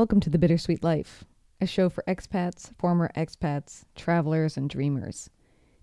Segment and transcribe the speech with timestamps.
[0.00, 1.24] Welcome to The Bittersweet Life,
[1.60, 5.28] a show for expats, former expats, travelers, and dreamers.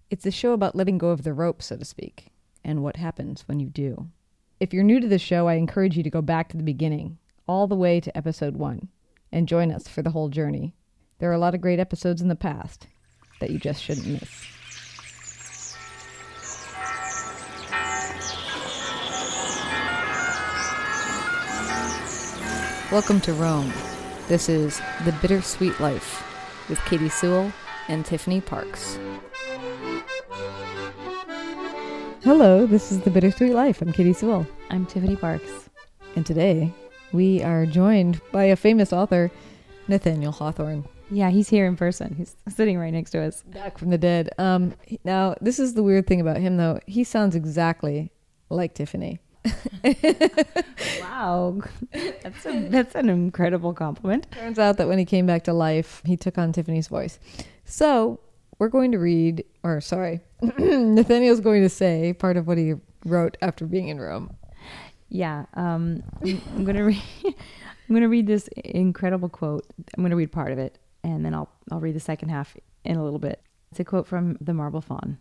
[0.10, 2.32] It's a show about letting go of the rope, so to speak,
[2.64, 4.08] and what happens when you do.
[4.60, 7.20] If you're new to the show, I encourage you to go back to the beginning,
[7.48, 8.88] all the way to episode one,
[9.32, 10.74] and join us for the whole journey.
[11.20, 12.88] There are a lot of great episodes in the past
[13.40, 14.48] that you just shouldn't miss.
[22.92, 23.72] Welcome to Rome.
[24.28, 26.24] This is The Bittersweet Life
[26.70, 27.52] with Katie Sewell
[27.88, 29.00] and Tiffany Parks.
[32.24, 33.82] Hello, this is The Bittersweet Life.
[33.82, 34.46] I'm Katie Sewell.
[34.70, 35.70] I'm Tiffany Parks.
[36.16, 36.74] And today
[37.14, 39.32] we are joined by a famous author,
[39.88, 42.14] Nathaniel Hawthorne, Yeah, he's here in person.
[42.16, 43.44] He's sitting right next to us.
[43.44, 44.30] back from the dead.
[44.38, 44.74] Um,
[45.06, 46.80] now, this is the weird thing about him, though.
[46.86, 48.12] He sounds exactly
[48.50, 49.20] like Tiffany.
[51.02, 51.62] Wow,
[51.92, 54.28] that's a, that's an incredible compliment.
[54.32, 57.20] Turns out that when he came back to life, he took on Tiffany's voice.
[57.66, 58.20] So
[58.60, 63.38] we're going to read, or sorry, Nathaniel's going to say part of what he wrote
[63.42, 64.36] after being in Rome.
[65.10, 67.02] Yeah, um, I'm, gonna read.
[67.26, 69.66] I'm gonna read this incredible quote.
[69.96, 72.98] I'm gonna read part of it, and then I'll I'll read the second half in
[72.98, 73.42] a little bit.
[73.72, 75.18] It's a quote from the Marble Faun.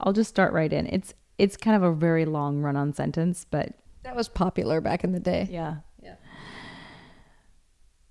[0.00, 0.86] I'll just start right in.
[0.86, 5.12] It's it's kind of a very long run-on sentence, but That was popular back in
[5.12, 5.48] the day.
[5.50, 5.76] Yeah.
[6.02, 6.16] Yeah.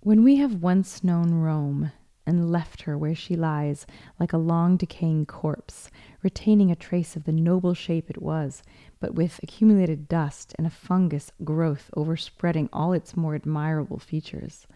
[0.01, 1.91] When we have once known Rome
[2.27, 3.85] and left her where she lies
[4.19, 5.89] like a long decaying corpse,
[6.23, 8.63] retaining a trace of the noble shape it was,
[8.99, 14.67] but with accumulated dust and a fungus growth overspreading all its more admirable features.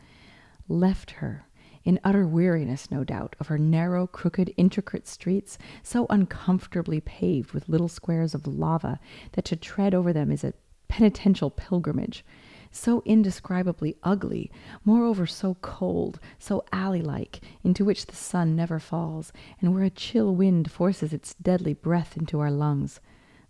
[0.68, 1.46] Left her,
[1.84, 7.70] in utter weariness, no doubt, of her narrow, crooked, intricate streets, so uncomfortably paved with
[7.70, 9.00] little squares of lava
[9.34, 10.54] that to tread over them is a
[10.88, 12.26] penitential pilgrimage,
[12.72, 14.52] so indescribably ugly,
[14.86, 19.90] moreover so cold, so alley like, into which the sun never falls, and where a
[19.90, 23.00] chill wind forces its deadly breath into our lungs.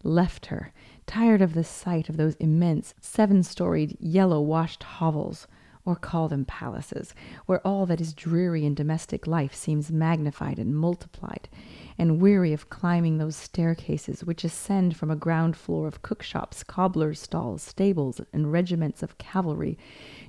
[0.03, 0.71] Left her,
[1.05, 5.47] tired of the sight of those immense, seven storied, yellow washed hovels,
[5.89, 7.15] or call them palaces,
[7.47, 11.49] where all that is dreary in domestic life seems magnified and multiplied,
[11.97, 17.19] and weary of climbing those staircases which ascend from a ground floor of cookshops, cobblers'
[17.19, 19.79] stalls, stables, and regiments of cavalry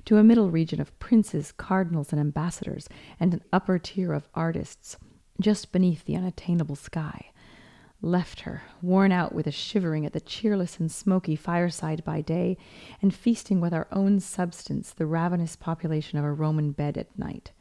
[0.03, 2.89] to a middle region of princes, cardinals, and ambassadors,
[3.19, 4.97] and an upper tier of artists,
[5.39, 7.30] just beneath the unattainable sky
[8.01, 12.57] left her, worn out with a shivering at the cheerless and smoky fireside by day,
[13.01, 17.51] and feasting with our own substance the ravenous population of a Roman bed at night.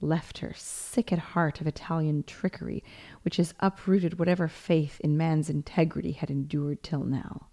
[0.00, 2.84] Left her, sick at heart of Italian trickery,
[3.22, 7.48] which has uprooted whatever faith in man's integrity had endured till now.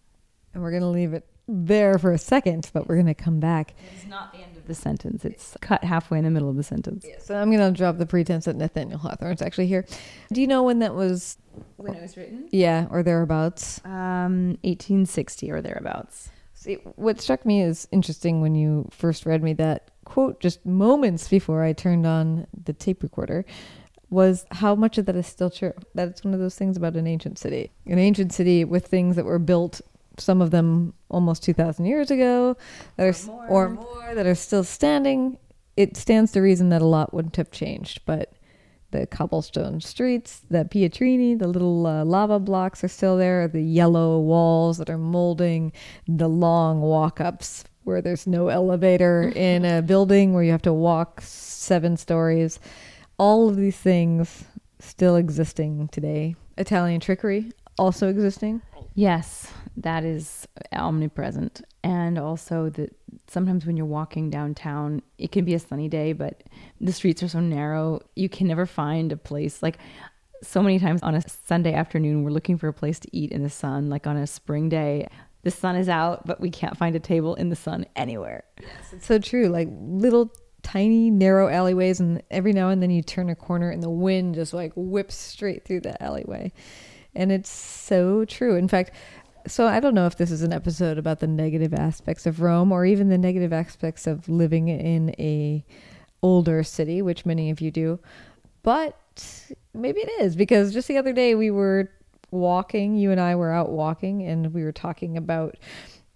[0.54, 3.40] And we're going to leave it there for a second, but we're going to come
[3.40, 3.74] back.
[3.94, 5.26] It's not the end of the sentence.
[5.26, 7.06] It's cut halfway in the middle of the sentence.
[7.20, 9.86] So I'm going to drop the pretense that Nathaniel Hawthorne's actually here.
[10.32, 11.38] Do you know when that was?
[11.78, 12.50] When it was written?
[12.52, 13.80] Yeah, or thereabouts.
[13.86, 16.30] Um, 1860 or thereabouts.
[16.54, 21.28] See, what struck me as interesting when you first read me that quote just moments
[21.28, 23.46] before I turned on the tape recorder
[24.10, 25.74] was how much of that is still true.
[25.94, 27.72] That it's one of those things about an ancient city.
[27.86, 29.82] An ancient city with things that were built,
[30.18, 32.56] some of them almost 2,000 years ago,
[32.98, 33.48] that are, s- more.
[33.48, 35.38] or more, that are still standing.
[35.78, 38.34] It stands to reason that a lot wouldn't have changed, but
[38.92, 44.20] the cobblestone streets, the Pietrini, the little uh, lava blocks are still there, the yellow
[44.20, 45.74] walls that are molding,
[46.08, 50.74] the long walk ups where there's no elevator in a building where you have to
[50.74, 52.60] walk seven stories.
[53.18, 54.46] All of these things
[54.80, 56.36] still existing today.
[56.58, 58.62] Italian trickery also existing.
[58.94, 61.62] Yes, that is omnipresent.
[61.84, 62.96] And also that
[63.28, 66.44] sometimes when you're walking downtown, it can be a sunny day, but
[66.80, 69.78] the streets are so narrow, you can never find a place like
[70.44, 73.44] so many times on a Sunday afternoon we're looking for a place to eat in
[73.44, 75.08] the sun, like on a spring day.
[75.44, 78.44] The sun is out, but we can't find a table in the sun anywhere.
[78.60, 79.48] Yes, It's so true.
[79.48, 80.32] Like little
[80.64, 84.34] tiny narrow alleyways and every now and then you turn a corner and the wind
[84.34, 86.52] just like whips straight through the alleyway.
[87.14, 88.56] And it's so true.
[88.56, 88.92] In fact,
[89.48, 92.72] so I don't know if this is an episode about the negative aspects of Rome
[92.72, 95.64] or even the negative aspects of living in a
[96.22, 98.00] older city, which many of you do.
[98.64, 98.98] But
[99.74, 101.92] maybe it is because just the other day we were
[102.32, 105.58] walking, you and I were out walking and we were talking about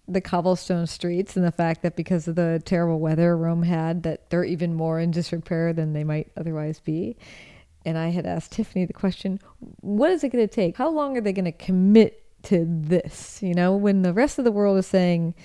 [0.08, 4.32] the cobblestone streets and the fact that because of the terrible weather Rome had that
[4.32, 7.16] they're even more in disrepair than they might otherwise be.
[7.86, 9.40] And I had asked Tiffany the question,
[9.82, 10.78] what is it going to take?
[10.78, 13.42] How long are they going to commit to this?
[13.42, 15.36] You know, when the rest of the world is saying,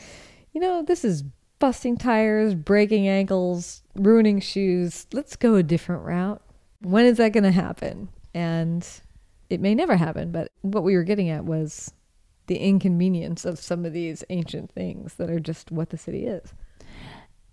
[0.53, 1.25] you know, this is
[1.59, 5.07] busting tires, breaking ankles, ruining shoes.
[5.13, 6.43] Let's go a different route.
[6.81, 8.09] When is that going to happen?
[8.35, 8.87] And
[9.51, 11.93] it may never happen, but what we were getting at was
[12.47, 16.53] the inconvenience of some of these ancient things that are just what the city is.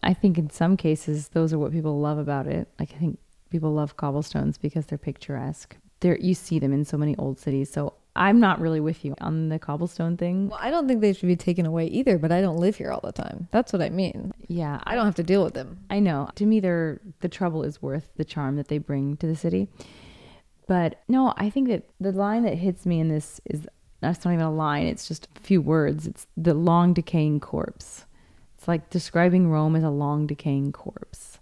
[0.04, 2.68] I think in some cases those are what people love about it.
[2.80, 5.78] Like I think people love cobblestones because they're picturesque.
[6.00, 7.72] There you see them in so many old cities.
[7.72, 10.50] So I'm not really with you on the cobblestone thing.
[10.50, 12.92] Well, I don't think they should be taken away either, but I don't live here
[12.92, 13.48] all the time.
[13.52, 14.34] That's what I mean.
[14.48, 15.80] Yeah, I don't have to deal with them.
[15.90, 16.30] I know.
[16.36, 19.70] To me, they're the trouble is worth the charm that they bring to the city.
[20.68, 23.66] But no, I think that the line that hits me in this is
[24.02, 24.88] that's not even a line.
[24.88, 26.06] It's just a few words.
[26.08, 28.06] It's the long decaying corpse.
[28.58, 31.40] It's like describing Rome as a long decaying corpse.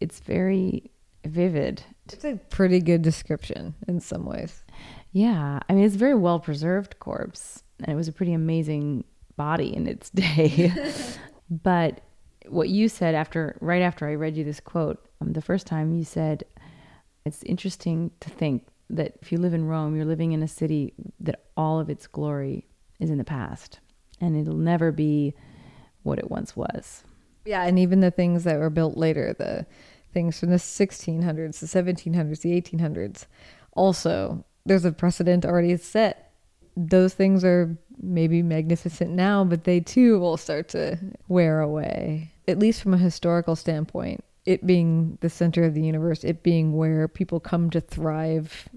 [0.00, 0.90] It's very
[1.24, 1.82] vivid.
[2.12, 4.64] It's a pretty good description in some ways.
[5.12, 9.04] Yeah, I mean it's a very well preserved corpse, and it was a pretty amazing
[9.36, 10.72] body in its day.
[11.50, 12.00] but
[12.48, 15.92] what you said after, right after I read you this quote, um, the first time
[15.92, 16.44] you said,
[17.24, 20.94] it's interesting to think that if you live in Rome, you're living in a city
[21.20, 22.66] that all of its glory
[22.98, 23.78] is in the past,
[24.20, 25.34] and it'll never be
[26.02, 27.04] what it once was.
[27.44, 29.66] Yeah, and even the things that were built later, the
[30.12, 33.26] things from the 1600s, the 1700s, the 1800s,
[33.72, 36.32] also there's a precedent already set.
[36.76, 40.98] Those things are maybe magnificent now, but they too will start to
[41.28, 44.24] wear away, at least from a historical standpoint.
[44.46, 48.68] It being the center of the universe, it being where people come to thrive,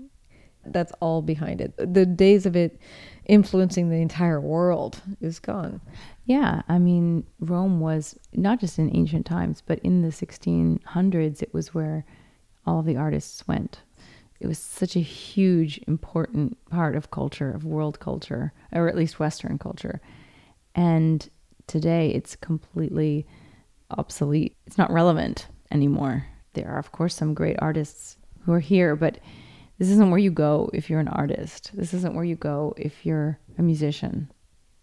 [0.65, 1.73] that's all behind it.
[1.77, 2.79] The days of it
[3.25, 5.79] influencing the entire world is gone.
[6.25, 11.53] Yeah, I mean, Rome was not just in ancient times, but in the 1600s, it
[11.53, 12.05] was where
[12.65, 13.79] all the artists went
[14.43, 19.17] it was such a huge, important part of culture, of world culture, or at least
[19.17, 20.01] Western culture.
[20.75, 21.29] And
[21.65, 23.25] today it's completely
[23.89, 24.57] obsolete.
[24.67, 26.27] It's not relevant anymore.
[26.53, 29.19] There are, of course, some great artists who are here, but
[29.79, 31.71] this isn't where you go if you're an artist.
[31.73, 34.29] This isn't where you go if you're a musician.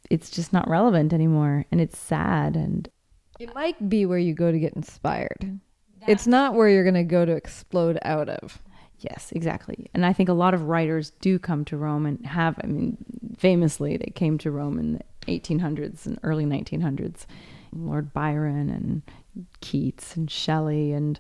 [0.09, 1.67] It's just not relevant anymore.
[1.71, 2.57] And it's sad.
[2.57, 2.89] And
[3.39, 5.61] it might be where you go to get inspired.
[6.01, 8.59] That's it's not where you're going to go to explode out of.
[9.01, 9.91] Yes, exactly.
[9.95, 12.99] And I think a lot of writers do come to Rome and have, I mean,
[13.39, 17.27] famously, they came to Rome in the 1800s and early 1900s.
[17.73, 19.03] Lord Byron and
[19.61, 21.19] Keats and Shelley and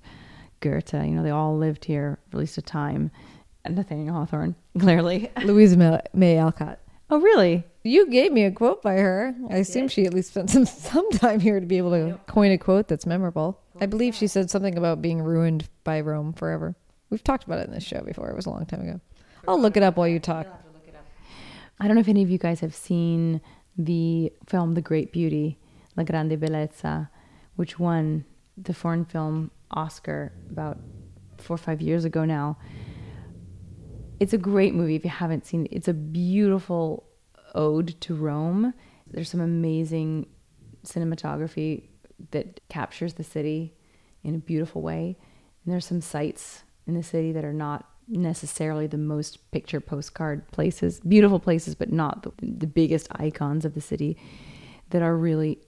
[0.60, 3.10] Goethe, you know, they all lived here for at least a time.
[3.64, 5.30] And Nathaniel Hawthorne, clearly.
[5.42, 6.80] Louisa May Alcott.
[7.08, 7.64] Oh, really?
[7.82, 9.34] You gave me a quote by her.
[9.50, 12.18] I, I assume she at least spent some, some time here to be able to
[12.26, 13.60] coin a quote that's memorable.
[13.80, 16.74] I believe she said something about being ruined by Rome forever.
[17.10, 18.30] We've talked about it in this show before.
[18.30, 19.00] It was a long time ago.
[19.46, 20.46] I'll look it up while you talk.
[21.80, 23.40] I don't know if any of you guys have seen
[23.76, 25.58] the film The Great Beauty,
[25.96, 27.08] La Grande Bellezza,
[27.56, 28.24] which won
[28.56, 30.78] the foreign film Oscar about
[31.38, 32.58] four or five years ago now.
[34.20, 35.72] It's a great movie if you haven't seen it.
[35.72, 37.04] It's a beautiful
[37.54, 38.74] ode to Rome.
[39.06, 40.26] There's some amazing
[40.84, 41.88] cinematography
[42.32, 43.74] that captures the city
[44.22, 45.16] in a beautiful way.
[45.64, 50.50] And there's some sights in the city that are not necessarily the most picture postcard
[50.50, 54.16] places, beautiful places, but not the, the biggest icons of the city
[54.90, 55.58] that are really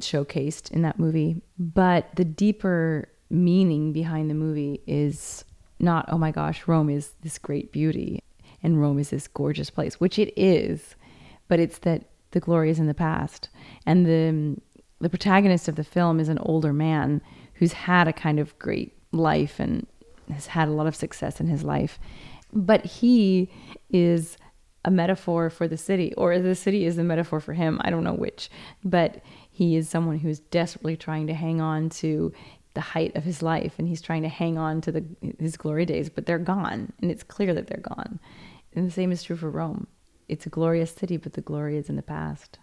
[0.00, 1.42] showcased in that movie.
[1.58, 5.44] But the deeper meaning behind the movie is
[5.80, 8.20] not, oh my gosh, Rome is this great beauty
[8.62, 10.94] and Rome is this gorgeous place, which it is,
[11.48, 13.48] but it's that the glory is in the past.
[13.84, 14.60] And the
[14.98, 17.20] the protagonist of the film is an older man
[17.54, 19.86] who's had a kind of great life and
[20.30, 21.98] has had a lot of success in his life.
[22.52, 23.50] But he
[23.90, 24.36] is
[24.84, 27.80] a metaphor for the city, or the city is a metaphor for him.
[27.82, 28.48] I don't know which.
[28.84, 32.32] But he is someone who is desperately trying to hang on to
[32.76, 35.02] the height of his life and he's trying to hang on to the
[35.38, 38.20] his glory days but they're gone and it's clear that they're gone
[38.74, 39.86] and the same is true for rome
[40.28, 42.58] it's a glorious city but the glory is in the past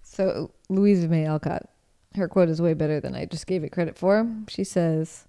[0.00, 1.68] so louisa may alcott
[2.14, 5.26] her quote is way better than i just gave it credit for she says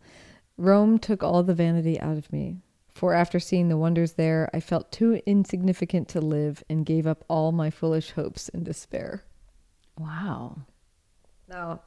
[0.59, 2.57] Rome took all the vanity out of me,
[2.89, 7.23] for after seeing the wonders there, I felt too insignificant to live and gave up
[7.29, 9.23] all my foolish hopes in despair.
[9.97, 10.57] Wow.
[11.47, 11.81] Now,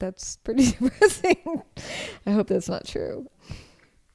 [0.00, 1.62] that's pretty depressing.
[2.26, 3.30] I hope that's not true.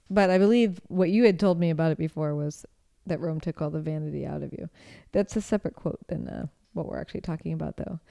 [0.10, 2.66] But I believe what you had told me about it before was
[3.06, 4.70] that Rome took all the vanity out of you.
[5.14, 8.02] That's a separate quote than uh, what we're actually talking about, though.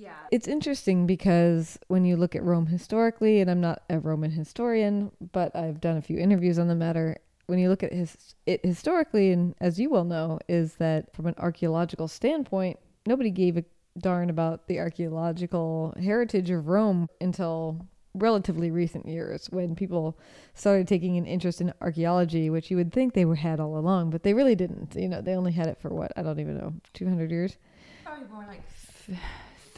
[0.00, 0.14] Yeah.
[0.30, 5.12] It's interesting because when you look at Rome historically, and I'm not a Roman historian,
[5.32, 7.18] but I've done a few interviews on the matter.
[7.46, 11.26] When you look at his, it historically, and as you well know, is that from
[11.26, 13.64] an archaeological standpoint, nobody gave a
[13.98, 20.18] darn about the archaeological heritage of Rome until relatively recent years when people
[20.54, 24.10] started taking an interest in archaeology, which you would think they were had all along,
[24.10, 24.94] but they really didn't.
[24.94, 26.10] You know, they only had it for what?
[26.16, 27.58] I don't even know, 200 years?
[28.02, 28.62] Probably more like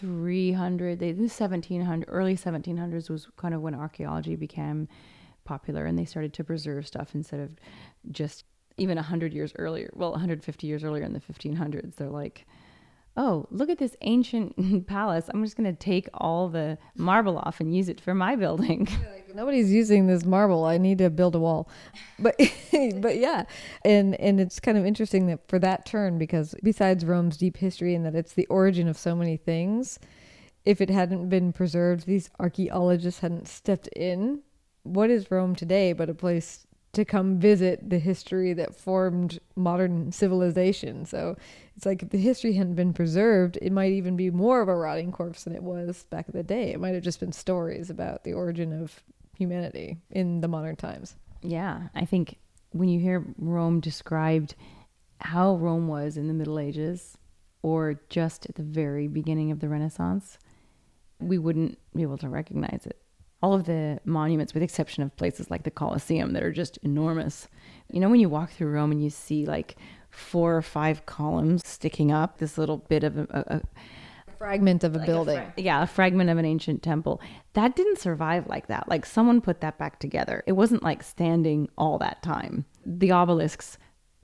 [0.02, 0.99] 300.
[0.99, 4.88] They, the 1700, early 1700s was kind of when archaeology became
[5.44, 7.50] popular and they started to preserve stuff instead of
[8.11, 8.44] just
[8.76, 9.90] even 100 years earlier.
[9.94, 12.47] Well, 150 years earlier in the 1500s, they're like,
[13.16, 15.28] oh, look at this ancient palace.
[15.33, 18.88] I'm just going to take all the marble off and use it for my building.
[19.35, 20.64] Nobody's using this marble.
[20.64, 21.69] I need to build a wall.
[22.19, 22.37] But
[22.97, 23.45] but yeah.
[23.85, 27.95] And and it's kind of interesting that for that turn because besides Rome's deep history
[27.95, 29.99] and that it's the origin of so many things,
[30.64, 34.40] if it hadn't been preserved, these archaeologists hadn't stepped in,
[34.83, 40.12] what is Rome today but a place to come visit the history that formed modern
[40.12, 41.06] civilization.
[41.06, 41.37] So
[41.75, 44.76] it's like if the history hadn't been preserved, it might even be more of a
[44.76, 46.72] rotting corpse than it was back in the day.
[46.72, 49.02] It might have just been stories about the origin of
[49.37, 51.16] humanity in the modern times.
[51.40, 52.37] Yeah, I think
[52.72, 54.54] when you hear Rome described
[55.18, 57.16] how Rome was in the Middle Ages
[57.62, 60.38] or just at the very beginning of the Renaissance,
[61.20, 63.01] we wouldn't be able to recognize it
[63.42, 66.78] all of the monuments, with the exception of places like the Colosseum that are just
[66.78, 67.49] enormous.
[67.90, 69.76] You know, when you walk through Rome and you see like
[70.11, 74.94] four or five columns sticking up, this little bit of a, a, a fragment of
[74.94, 75.38] a like building.
[75.38, 77.20] A fra- yeah, a fragment of an ancient temple.
[77.54, 78.88] That didn't survive like that.
[78.88, 80.44] Like someone put that back together.
[80.46, 82.64] It wasn't like standing all that time.
[82.87, 83.78] The obelisks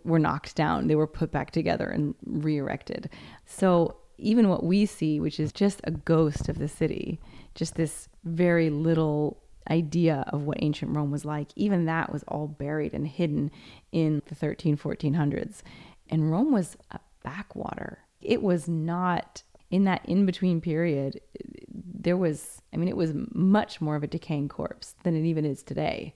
[0.04, 3.10] were knocked down, they were put back together and re erected.
[3.44, 7.20] So even what we see, which is just a ghost of the city,
[7.54, 12.48] just this very little idea of what ancient Rome was like, even that was all
[12.48, 13.50] buried and hidden
[13.92, 15.62] in the 13, 1400s.
[16.08, 17.98] And Rome was a backwater.
[18.20, 21.20] It was not in that in between period.
[21.68, 25.44] There was, I mean, it was much more of a decaying corpse than it even
[25.44, 26.14] is today.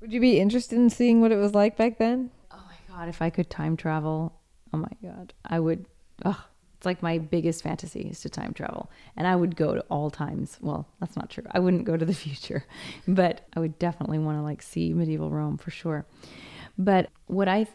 [0.00, 2.30] Would you be interested in seeing what it was like back then?
[2.50, 4.40] Oh my God, if I could time travel,
[4.72, 5.86] oh my God, I would.
[6.24, 6.55] Oh, it's
[6.86, 8.90] like my biggest fantasy is to time travel.
[9.16, 10.56] And I would go to all times.
[10.60, 11.44] Well, that's not true.
[11.50, 12.64] I wouldn't go to the future,
[13.06, 16.06] but I would definitely want to like see medieval Rome for sure.
[16.78, 17.66] But what I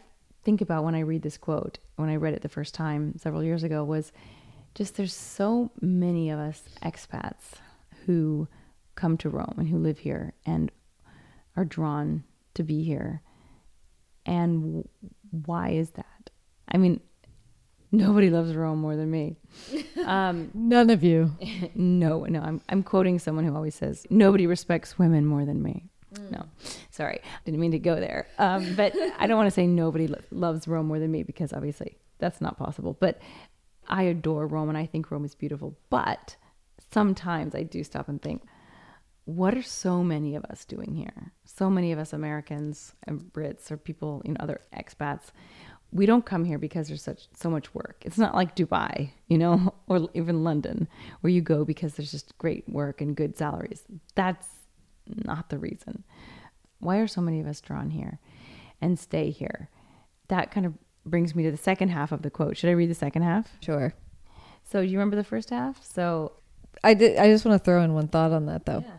[0.44, 3.44] think about when I read this quote, when I read it the first time several
[3.44, 4.10] years ago, was
[4.74, 7.60] just there's so many of us expats
[8.06, 8.48] who
[8.94, 10.70] come to Rome and who live here and
[11.56, 13.22] are drawn to be here.
[14.24, 14.88] And
[15.30, 16.30] why is that?
[16.68, 17.00] I mean,
[17.92, 19.36] Nobody loves Rome more than me.
[20.06, 21.30] Um, None of you.
[21.76, 22.40] no, no.
[22.40, 25.84] I'm I'm quoting someone who always says nobody respects women more than me.
[26.14, 26.30] Mm.
[26.32, 26.44] No,
[26.90, 28.26] sorry, didn't mean to go there.
[28.38, 31.52] Um, but I don't want to say nobody lo- loves Rome more than me because
[31.52, 32.96] obviously that's not possible.
[32.98, 33.20] But
[33.86, 35.76] I adore Rome and I think Rome is beautiful.
[35.88, 36.34] But
[36.90, 38.42] sometimes I do stop and think,
[39.24, 41.32] what are so many of us doing here?
[41.44, 45.30] So many of us Americans and Brits or people, you know, other expats
[45.92, 48.02] we don't come here because there's such so much work.
[48.04, 50.88] It's not like Dubai, you know, or even London,
[51.20, 53.82] where you go because there's just great work and good salaries.
[54.14, 54.48] That's
[55.06, 56.04] not the reason.
[56.78, 58.18] Why are so many of us drawn here
[58.80, 59.68] and stay here?
[60.28, 62.56] That kind of brings me to the second half of the quote.
[62.56, 63.52] Should I read the second half?
[63.60, 63.92] Sure.
[64.64, 65.84] So, do you remember the first half?
[65.84, 66.32] So,
[66.82, 67.18] I did.
[67.18, 68.82] I just want to throw in one thought on that, though.
[68.86, 68.94] Yeah.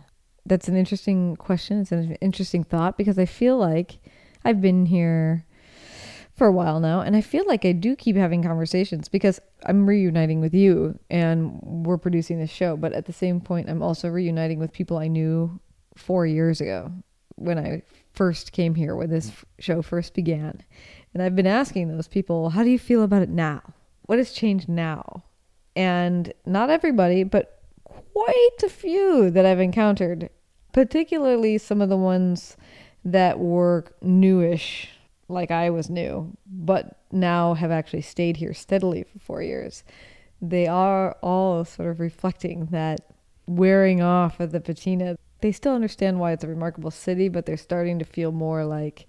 [0.45, 1.81] That's an interesting question.
[1.81, 3.97] It's an interesting thought because I feel like
[4.45, 5.45] I've been here
[6.35, 9.85] for a while now, and I feel like I do keep having conversations because I'm
[9.85, 12.75] reuniting with you and we're producing this show.
[12.75, 15.59] But at the same point, I'm also reuniting with people I knew
[15.95, 16.91] four years ago
[17.35, 20.61] when I first came here, when this show first began.
[21.13, 23.61] And I've been asking those people, how do you feel about it now?
[24.03, 25.23] What has changed now?
[25.75, 30.29] And not everybody, but quite a few that I've encountered,
[30.71, 32.57] particularly some of the ones
[33.05, 34.89] that were newish
[35.33, 39.83] like I was new, but now have actually stayed here steadily for four years,
[40.41, 43.01] they are all sort of reflecting that
[43.47, 45.17] wearing off of the patina.
[45.41, 49.07] They still understand why it's a remarkable city, but they're starting to feel more like,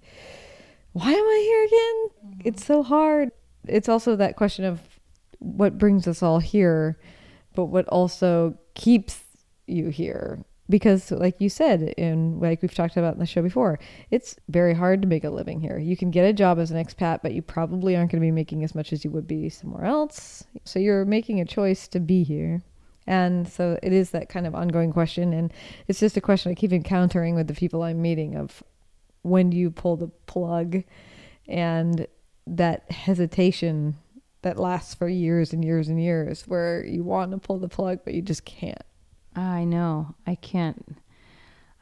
[0.93, 2.33] why am I here again?
[2.33, 2.47] Mm-hmm.
[2.47, 3.31] It's so hard.
[3.67, 4.81] It's also that question of
[5.39, 6.97] what brings us all here,
[7.53, 9.23] but what also keeps
[9.67, 13.77] you here because like you said and like we've talked about in the show before
[14.09, 15.77] it's very hard to make a living here.
[15.77, 18.31] You can get a job as an expat but you probably aren't going to be
[18.31, 20.43] making as much as you would be somewhere else.
[20.63, 22.63] So you're making a choice to be here.
[23.07, 25.53] And so it is that kind of ongoing question and
[25.87, 28.63] it's just a question i keep encountering with the people i'm meeting of
[29.25, 30.83] when do you pull the plug?
[31.47, 32.07] And
[32.47, 33.95] that hesitation
[34.43, 37.99] that lasts for years and years and years where you want to pull the plug
[38.05, 38.83] but you just can't.
[39.35, 40.15] I know.
[40.25, 40.97] I can't.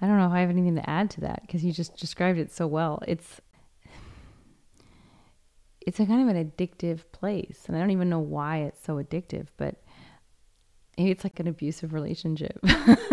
[0.01, 2.39] I don't know if I have anything to add to that because you just described
[2.39, 3.01] it so well.
[3.07, 3.39] It's
[5.86, 8.95] it's a kind of an addictive place, and I don't even know why it's so
[8.95, 9.83] addictive, but
[10.98, 12.60] maybe it's like an abusive relationship.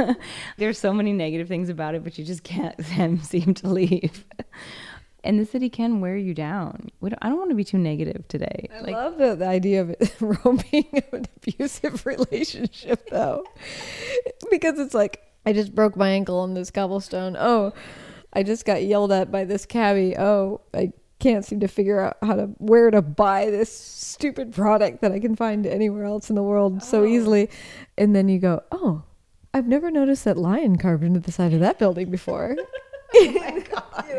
[0.57, 2.81] There's so many negative things about it, but you just can't
[3.25, 4.25] seem to leave.
[5.25, 6.91] And the city can wear you down.
[7.01, 8.69] Don't, I don't want to be too negative today.
[8.75, 13.45] I like, love the, the idea of it, Rome being an abusive relationship, though,
[14.51, 17.37] because it's like I just broke my ankle on this cobblestone.
[17.39, 17.73] Oh,
[18.33, 20.17] I just got yelled at by this cabbie.
[20.17, 25.03] Oh, I can't seem to figure out how to where to buy this stupid product
[25.03, 26.85] that I can find anywhere else in the world oh.
[26.85, 27.51] so easily.
[27.97, 29.05] And then you go, oh,
[29.53, 32.57] I've never noticed that lion carved into the side of that building before.
[33.15, 33.65] oh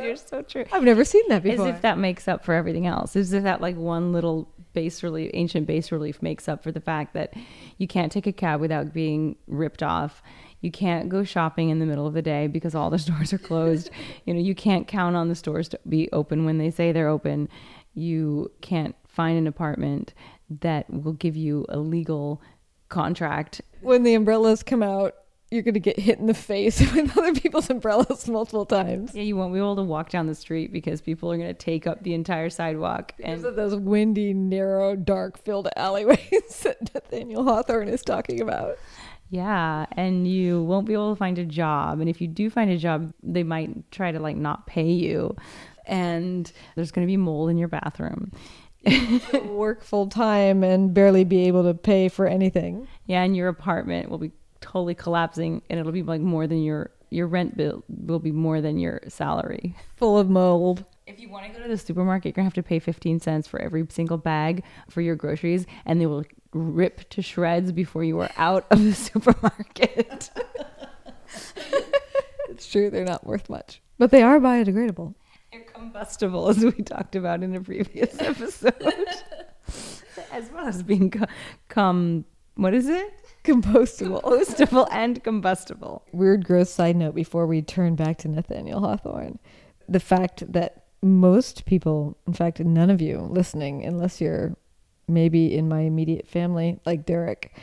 [0.03, 0.65] you're so true.
[0.71, 1.67] I've never seen that before.
[1.67, 3.15] As if that makes up for everything else.
[3.15, 6.79] As if that like one little base relief, ancient base relief, makes up for the
[6.79, 7.33] fact that
[7.77, 10.21] you can't take a cab without being ripped off.
[10.61, 13.37] You can't go shopping in the middle of the day because all the stores are
[13.37, 13.89] closed.
[14.25, 17.09] you know, you can't count on the stores to be open when they say they're
[17.09, 17.49] open.
[17.93, 20.13] You can't find an apartment
[20.61, 22.41] that will give you a legal
[22.89, 23.61] contract.
[23.81, 25.15] When the umbrellas come out,
[25.51, 29.13] you're going to get hit in the face with other people's umbrellas multiple times.
[29.13, 31.53] Yeah, you won't be able to walk down the street because people are going to
[31.53, 33.13] take up the entire sidewalk.
[33.19, 38.77] And those windy, narrow, dark filled alleyways that Nathaniel Hawthorne is talking about.
[39.29, 41.99] Yeah, and you won't be able to find a job.
[41.99, 45.35] And if you do find a job, they might try to like not pay you.
[45.85, 48.31] And there's going to be mold in your bathroom.
[49.45, 52.87] work full time and barely be able to pay for anything.
[53.05, 54.31] Yeah, and your apartment will be
[54.61, 58.61] totally collapsing and it'll be like more than your your rent bill will be more
[58.61, 59.75] than your salary.
[59.97, 60.85] Full of mold.
[61.05, 63.47] If you want to go to the supermarket, you're gonna have to pay 15 cents
[63.47, 68.17] for every single bag for your groceries, and they will rip to shreds before you
[68.19, 70.29] are out of the supermarket.
[72.49, 75.13] it's true, they're not worth much, but they are biodegradable.
[75.51, 78.73] They're combustible, as we talked about in a previous episode,
[80.31, 81.25] as well as being co-
[81.67, 82.23] com.
[82.55, 83.13] What is it?
[83.43, 84.21] Compostable.
[84.23, 86.03] Compostable and combustible.
[86.11, 89.39] Weird, gross side note before we turn back to Nathaniel Hawthorne.
[89.89, 94.55] The fact that most people, in fact, none of you listening, unless you're
[95.07, 97.55] maybe in my immediate family, like Derek,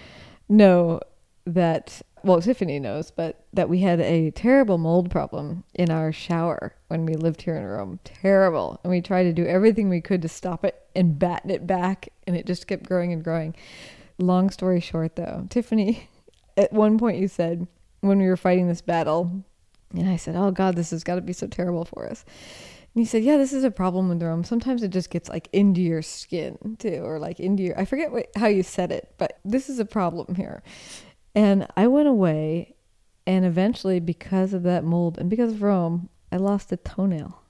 [0.49, 1.01] know
[1.47, 6.75] that, well, Tiffany knows, but that we had a terrible mold problem in our shower
[6.89, 8.01] when we lived here in Rome.
[8.05, 8.81] Terrible.
[8.83, 12.09] And we tried to do everything we could to stop it and batten it back,
[12.27, 13.55] and it just kept growing and growing.
[14.19, 16.09] Long story short, though, Tiffany,
[16.57, 17.67] at one point you said,
[18.01, 19.45] when we were fighting this battle,
[19.95, 22.25] and I said, Oh God, this has got to be so terrible for us.
[22.95, 24.45] And he said, Yeah, this is a problem with Rome.
[24.45, 28.13] Sometimes it just gets like into your skin too, or like into your, I forget
[28.13, 30.63] what, how you said it, but this is a problem here.
[31.35, 32.75] And I went away,
[33.27, 37.43] and eventually, because of that mold and because of Rome, I lost a toenail.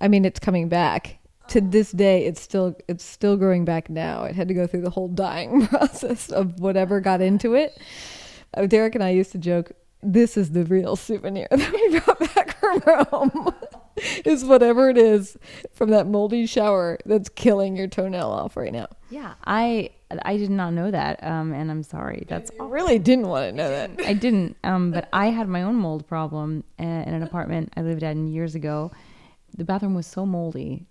[0.00, 1.18] I mean, it's coming back.
[1.50, 4.24] To this day, it's still it's still growing back now.
[4.24, 7.78] It had to go through the whole dying process of whatever got into it.
[8.54, 12.34] Uh, Derek and I used to joke, "This is the real souvenir that we brought
[12.34, 13.54] back from Rome."
[14.24, 15.36] is whatever it is
[15.72, 18.86] from that moldy shower that's killing your toenail off right now.
[19.10, 19.90] Yeah, I
[20.22, 22.24] I did not know that, um, and I'm sorry.
[22.28, 23.90] That's I really didn't want to know that.
[24.06, 28.02] I didn't, um, but I had my own mold problem in an apartment I lived
[28.02, 28.90] in years ago.
[29.56, 30.86] The bathroom was so moldy.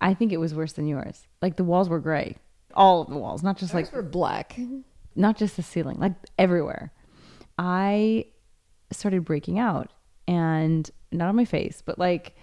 [0.00, 1.26] I think it was worse than yours.
[1.42, 2.36] Like the walls were gray,
[2.74, 4.58] all of the walls, not just Ours like were black,
[5.14, 6.92] not just the ceiling, like everywhere.
[7.58, 8.26] I
[8.92, 9.90] started breaking out,
[10.28, 12.36] and not on my face, but like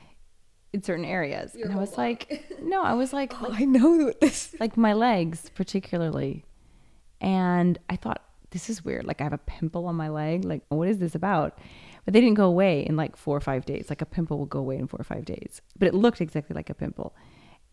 [0.73, 1.55] in certain areas.
[1.55, 4.53] Your and I was like, no, I was like, oh, like, I know this.
[4.59, 6.43] Like my legs, particularly.
[7.21, 9.05] And I thought, this is weird.
[9.05, 10.43] Like I have a pimple on my leg.
[10.43, 11.57] Like, what is this about?
[12.03, 13.87] But they didn't go away in like four or five days.
[13.89, 15.61] Like a pimple will go away in four or five days.
[15.79, 17.15] But it looked exactly like a pimple.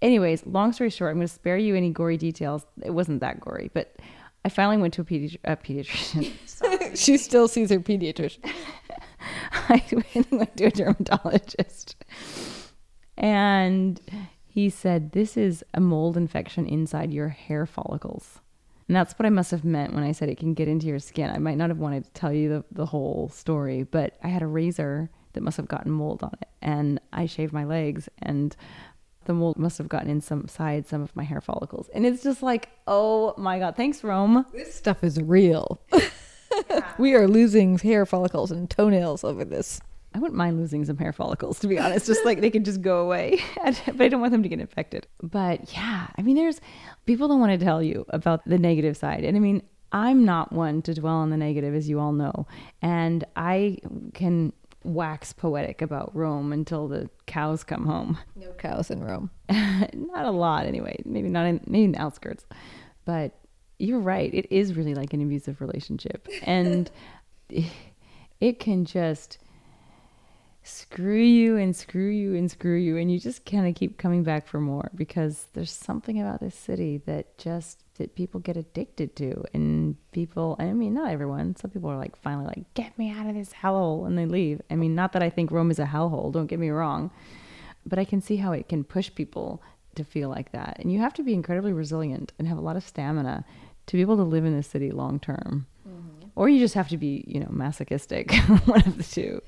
[0.02, 2.66] Anyways, long story short, I'm going to spare you any gory details.
[2.84, 3.94] It wasn't that gory, but
[4.44, 6.96] I finally went to a, pedi- a pediatrician.
[6.96, 8.44] she still sees her pediatrician.
[9.68, 9.82] I
[10.30, 11.94] went to a dermatologist.
[13.16, 14.00] And
[14.44, 18.40] he said, This is a mold infection inside your hair follicles.
[18.88, 20.98] And that's what I must have meant when I said it can get into your
[20.98, 21.30] skin.
[21.30, 24.42] I might not have wanted to tell you the, the whole story, but I had
[24.42, 26.48] a razor that must have gotten mold on it.
[26.60, 28.54] And I shaved my legs, and
[29.24, 31.88] the mold must have gotten inside some of my hair follicles.
[31.94, 34.46] And it's just like, oh my God, thanks, Rome.
[34.52, 35.80] This stuff is real.
[36.98, 39.80] we are losing hair follicles and toenails over this.
[40.14, 42.06] I wouldn't mind losing some hair follicles, to be honest.
[42.06, 45.06] Just like they could just go away, but I don't want them to get infected.
[45.22, 46.60] But yeah, I mean, there's
[47.06, 50.52] people don't want to tell you about the negative side, and I mean, I'm not
[50.52, 52.46] one to dwell on the negative, as you all know,
[52.80, 53.78] and I
[54.14, 54.52] can
[54.84, 58.18] wax poetic about Rome until the cows come home.
[58.36, 59.30] No cows in Rome.
[59.50, 61.00] not a lot, anyway.
[61.04, 62.44] Maybe not in maybe in the outskirts,
[63.04, 63.38] but
[63.78, 64.32] you're right.
[64.32, 66.90] It is really like an abusive relationship, and
[68.40, 69.38] it can just
[70.64, 74.22] screw you and screw you and screw you and you just kind of keep coming
[74.22, 79.14] back for more because there's something about this city that just that people get addicted
[79.14, 83.08] to and people i mean not everyone some people are like finally like get me
[83.10, 85.78] out of this hellhole and they leave i mean not that i think rome is
[85.78, 87.12] a hellhole don't get me wrong
[87.86, 89.62] but i can see how it can push people
[89.94, 92.76] to feel like that and you have to be incredibly resilient and have a lot
[92.76, 93.44] of stamina
[93.86, 96.26] to be able to live in this city long term mm-hmm.
[96.34, 98.34] or you just have to be you know masochistic
[98.64, 99.40] one of the two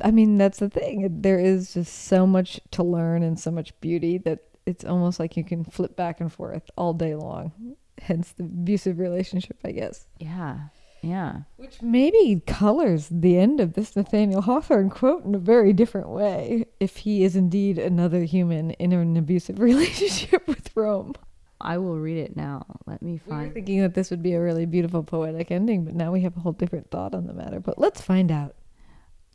[0.00, 1.22] I mean, that's the thing.
[1.22, 5.34] There is just so much to learn and so much beauty that it's almost like
[5.36, 7.52] you can flip back and forth all day long.
[8.00, 10.06] Hence the abusive relationship, I guess.
[10.18, 10.68] Yeah.
[11.02, 11.40] Yeah.
[11.56, 16.66] Which maybe colors the end of this Nathaniel Hawthorne quote in a very different way
[16.80, 21.14] if he is indeed another human in an abusive relationship with Rome.
[21.60, 22.66] I will read it now.
[22.86, 23.40] Let me find.
[23.40, 26.20] We were thinking that this would be a really beautiful poetic ending, but now we
[26.20, 27.58] have a whole different thought on the matter.
[27.58, 28.54] But let's find out.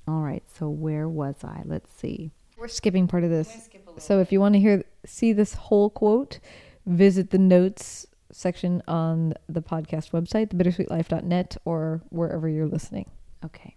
[0.07, 1.61] All right, so where was I?
[1.65, 2.31] Let's see.
[2.57, 3.69] We're skipping part of this.
[3.97, 6.39] So if you want to hear see this whole quote,
[6.85, 13.09] visit the notes section on the podcast website, thebittersweetlife.net or wherever you're listening.
[13.43, 13.75] Okay.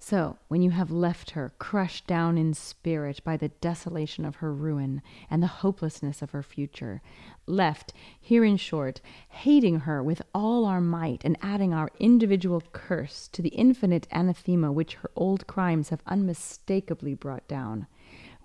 [0.00, 4.54] So, when you have left her, crushed down in spirit by the desolation of her
[4.54, 7.02] ruin and the hopelessness of her future,
[7.46, 13.28] left, here in short, hating her with all our might and adding our individual curse
[13.28, 17.86] to the infinite anathema which her old crimes have unmistakably brought down,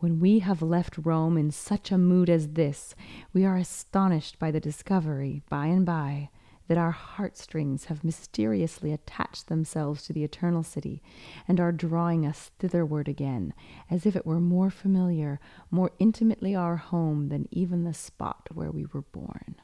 [0.04, 2.94] when we have left Rome in such a mood as this,
[3.32, 6.30] we are astonished by the discovery, by and by,
[6.68, 11.02] that our heartstrings have mysteriously attached themselves to the eternal city
[11.48, 13.54] and are drawing us thitherward again,
[13.90, 15.40] as if it were more familiar,
[15.72, 19.56] more intimately our home than even the spot where we were born.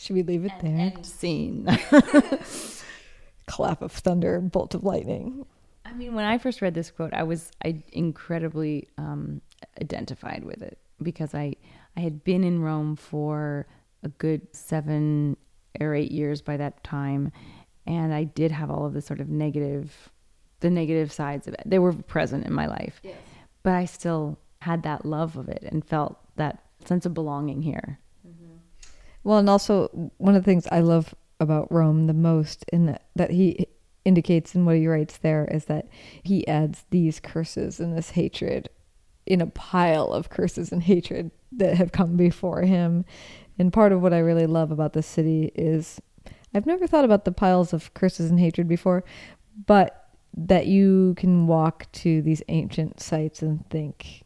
[0.00, 0.76] Should we leave it there?
[0.76, 1.64] End scene.
[3.46, 5.46] Clap of thunder, bolt of lightning.
[5.90, 9.40] I mean, when I first read this quote, I was I incredibly um,
[9.80, 11.56] identified with it because I
[11.96, 13.66] I had been in Rome for
[14.02, 15.36] a good seven
[15.80, 17.32] or eight years by that time.
[17.86, 20.10] And I did have all of the sort of negative,
[20.60, 21.62] the negative sides of it.
[21.66, 23.00] They were present in my life.
[23.02, 23.16] Yes.
[23.62, 27.98] But I still had that love of it and felt that sense of belonging here.
[28.26, 28.54] Mm-hmm.
[29.24, 33.06] Well, and also one of the things I love about Rome the most, in that,
[33.16, 33.66] that he
[34.04, 35.88] indicates in what he writes there, is that
[36.22, 38.68] he adds these curses and this hatred
[39.26, 43.04] in a pile of curses and hatred that have come before him.
[43.58, 46.00] And part of what I really love about this city is
[46.54, 49.04] I've never thought about the piles of curses and hatred before,
[49.66, 54.22] but that you can walk to these ancient sites and think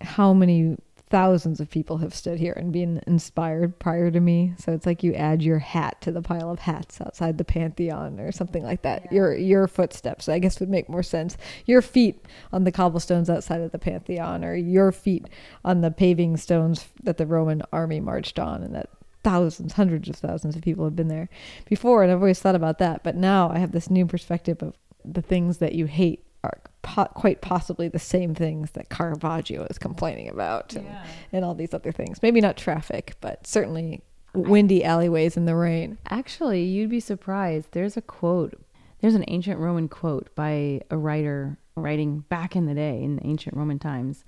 [0.00, 0.76] how many
[1.10, 4.54] thousands of people have stood here and been inspired prior to me.
[4.58, 8.20] So it's like you add your hat to the pile of hats outside the Pantheon
[8.20, 9.04] or something like that.
[9.04, 9.12] Yeah.
[9.12, 11.36] Your your footsteps, I guess, would make more sense.
[11.66, 15.26] Your feet on the cobblestones outside of the Pantheon, or your feet
[15.64, 18.90] on the paving stones that the Roman army marched on, and that
[19.24, 21.28] thousands, hundreds of thousands of people have been there
[21.66, 22.02] before.
[22.02, 25.22] And I've always thought about that, but now I have this new perspective of the
[25.22, 30.28] things that you hate are po- quite possibly the same things that Caravaggio is complaining
[30.28, 31.04] about and, yeah.
[31.32, 32.22] and all these other things.
[32.22, 34.02] Maybe not traffic, but certainly
[34.34, 35.98] windy alleyways in the rain.
[36.10, 37.72] Actually, you'd be surprised.
[37.72, 38.60] There's a quote.
[39.00, 43.26] There's an ancient Roman quote by a writer writing back in the day in the
[43.26, 44.24] ancient Roman times.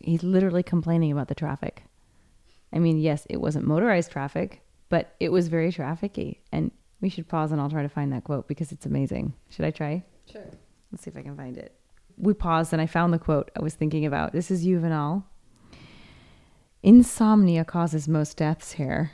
[0.00, 1.84] He's literally complaining about the traffic.
[2.72, 6.38] I mean, yes, it wasn't motorized traffic, but it was very trafficy.
[6.50, 9.34] And we should pause and I'll try to find that quote because it's amazing.
[9.50, 10.02] Should I try?
[10.30, 10.50] Sure.
[10.94, 11.74] Let's see if I can find it.
[12.16, 14.32] We paused and I found the quote I was thinking about.
[14.32, 15.24] This is Juvenal.
[16.84, 19.10] Insomnia causes most deaths here.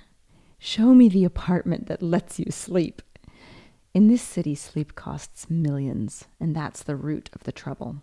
[0.59, 3.01] Show me the apartment that lets you sleep.
[3.95, 8.03] In this city, sleep costs millions, and that's the root of the trouble.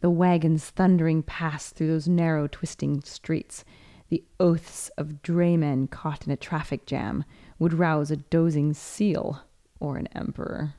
[0.00, 3.64] The wagons thundering past through those narrow, twisting streets,
[4.08, 7.24] the oaths of draymen caught in a traffic jam,
[7.60, 9.44] would rouse a dozing seal
[9.78, 10.74] or an emperor.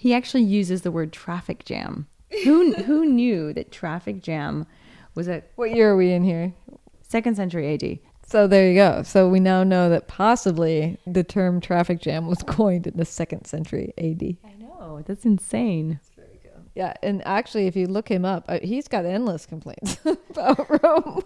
[0.00, 2.06] He actually uses the word traffic jam.
[2.44, 4.66] Who who knew that traffic jam
[5.14, 6.54] was a What year are we in here?
[7.02, 7.98] Second century AD.
[8.26, 9.02] So there you go.
[9.02, 13.44] So we now know that possibly the term traffic jam was coined in the second
[13.44, 14.38] century AD.
[14.42, 15.02] I know.
[15.06, 16.00] That's insane.
[16.02, 16.70] That's very good.
[16.74, 19.98] Yeah, and actually, if you look him up, uh, he's got endless complaints
[20.30, 21.22] about Rome.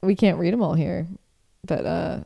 [0.00, 1.08] we can't read them all here,
[1.66, 2.20] but uh,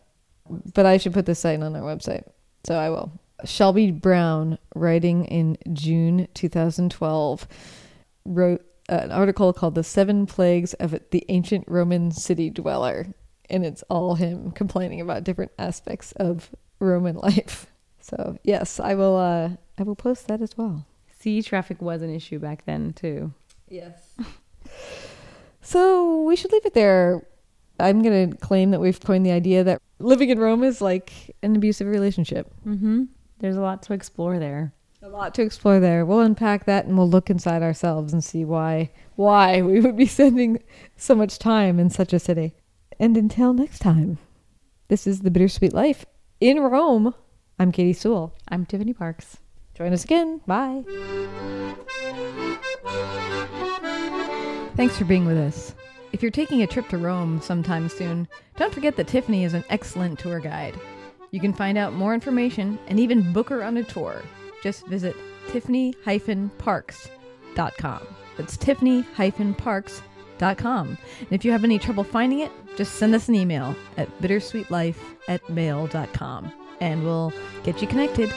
[0.74, 2.24] but I should put this site on our website,
[2.64, 3.12] so I will.
[3.44, 7.46] Shelby Brown, writing in June 2012,
[8.24, 13.06] wrote an article called "The Seven Plagues of the Ancient Roman City Dweller,"
[13.48, 17.66] and it's all him complaining about different aspects of Roman life.
[18.00, 19.16] So yes, I will.
[19.16, 20.86] Uh, I will post that as well.
[21.20, 23.32] Sea traffic was an issue back then too.
[23.68, 24.14] Yes.
[25.60, 27.26] so we should leave it there.
[27.80, 31.36] I'm going to claim that we've coined the idea that living in Rome is like
[31.42, 32.52] an abusive relationship.
[32.66, 33.04] Mm-hmm.
[33.40, 34.72] There's a lot to explore there.
[35.00, 36.04] A lot to explore there.
[36.04, 40.06] We'll unpack that and we'll look inside ourselves and see why why we would be
[40.16, 40.62] spending
[40.96, 42.54] so much time in such a city.
[42.98, 44.18] And until next time,
[44.88, 46.04] this is the Bittersweet Life
[46.40, 47.14] in Rome.
[47.60, 48.34] I'm Katie Sewell.
[48.48, 49.36] I'm Tiffany Parks.
[49.74, 50.40] Join us again.
[50.46, 50.82] Bye.
[54.74, 55.74] Thanks for being with us.
[56.12, 59.64] If you're taking a trip to Rome sometime soon, don't forget that Tiffany is an
[59.70, 60.74] excellent tour guide.
[61.30, 64.22] You can find out more information and even book her on a tour.
[64.62, 65.14] Just visit
[65.48, 68.00] tiffany-parks.com.
[68.36, 70.88] That's tiffany-parks.com.
[70.88, 70.98] And
[71.30, 74.96] if you have any trouble finding it, just send us an email at bittersweetlife
[75.28, 77.32] at mail.com and we'll
[77.64, 78.32] get you connected.